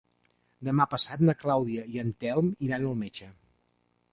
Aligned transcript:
Demà 0.69 0.87
passat 0.93 1.21
na 1.29 1.35
Clàudia 1.43 1.85
i 1.97 2.01
en 2.05 2.09
Telm 2.25 2.49
iran 2.69 2.89
al 2.93 2.99
metge. 3.03 3.29